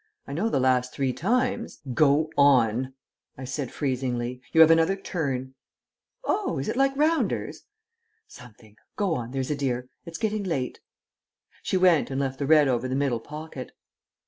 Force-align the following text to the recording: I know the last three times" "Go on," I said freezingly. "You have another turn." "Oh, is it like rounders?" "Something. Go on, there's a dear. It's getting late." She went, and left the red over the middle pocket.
I 0.25 0.33
know 0.33 0.49
the 0.49 0.59
last 0.59 0.91
three 0.91 1.13
times" 1.13 1.79
"Go 2.05 2.31
on," 2.35 2.95
I 3.37 3.43
said 3.43 3.71
freezingly. 3.71 4.41
"You 4.51 4.61
have 4.61 4.71
another 4.71 4.95
turn." 4.95 5.53
"Oh, 6.23 6.57
is 6.57 6.67
it 6.67 6.75
like 6.75 6.97
rounders?" 6.97 7.65
"Something. 8.27 8.77
Go 8.95 9.13
on, 9.13 9.29
there's 9.29 9.51
a 9.51 9.55
dear. 9.55 9.89
It's 10.07 10.17
getting 10.17 10.43
late." 10.43 10.79
She 11.61 11.77
went, 11.77 12.09
and 12.09 12.19
left 12.19 12.39
the 12.39 12.47
red 12.47 12.67
over 12.67 12.87
the 12.87 12.95
middle 12.95 13.19
pocket. 13.19 13.73